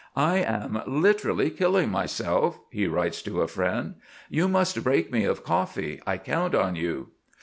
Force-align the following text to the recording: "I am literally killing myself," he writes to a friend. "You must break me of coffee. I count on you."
"I 0.15 0.37
am 0.37 0.81
literally 0.87 1.51
killing 1.51 1.91
myself," 1.91 2.57
he 2.71 2.87
writes 2.87 3.21
to 3.21 3.41
a 3.41 3.47
friend. 3.47 3.97
"You 4.31 4.47
must 4.47 4.83
break 4.83 5.11
me 5.11 5.25
of 5.25 5.43
coffee. 5.43 6.01
I 6.07 6.17
count 6.17 6.55
on 6.55 6.75
you." 6.75 7.09